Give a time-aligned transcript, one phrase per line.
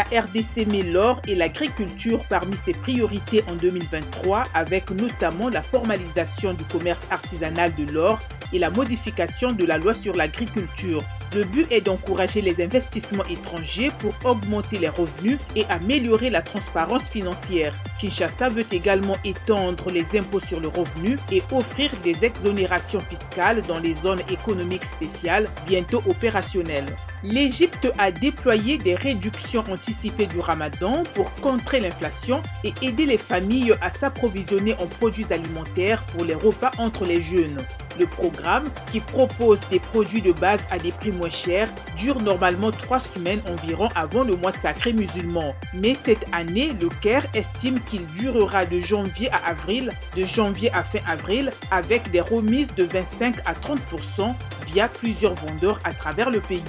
[0.00, 6.54] La RDC met l'or et l'agriculture parmi ses priorités en 2023 avec notamment la formalisation
[6.54, 8.18] du commerce artisanal de l'or
[8.54, 11.04] et la modification de la loi sur l'agriculture.
[11.34, 17.10] Le but est d'encourager les investissements étrangers pour augmenter les revenus et améliorer la transparence
[17.10, 17.74] financière.
[17.98, 23.78] Kinshasa veut également étendre les impôts sur le revenu et offrir des exonérations fiscales dans
[23.78, 26.96] les zones économiques spéciales bientôt opérationnelles.
[27.22, 33.74] L'Égypte a déployé des réductions anticipées du ramadan pour contrer l'inflation et aider les familles
[33.82, 37.58] à s'approvisionner en produits alimentaires pour les repas entre les jeunes.
[37.98, 42.70] Le programme, qui propose des produits de base à des prix moins chers, dure normalement
[42.70, 45.54] trois semaines environ avant le mois sacré musulman.
[45.74, 50.84] Mais cette année, le Caire estime qu'il durera de janvier à avril, de janvier à
[50.84, 54.34] fin avril, avec des remises de 25 à 30%
[54.72, 56.62] via plusieurs vendeurs à travers le pays.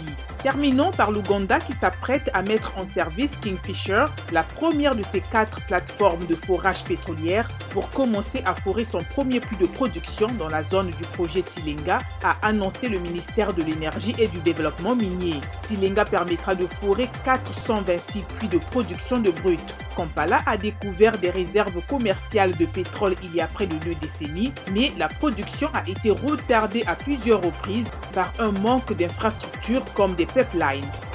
[0.43, 5.63] Terminons par l'Ouganda qui s'apprête à mettre en service Kingfisher, la première de ses quatre
[5.67, 10.63] plateformes de forage pétrolière, pour commencer à forer son premier puits de production dans la
[10.63, 15.39] zone du projet Tilenga, a annoncé le ministère de l'Énergie et du Développement minier.
[15.61, 19.75] Tilenga permettra de forer 426 puits de production de brut.
[19.95, 24.53] Kampala a découvert des réserves commerciales de pétrole il y a près de deux décennies,
[24.71, 30.25] mais la production a été retardée à plusieurs reprises par un manque d'infrastructures comme des
[30.35, 31.10] replying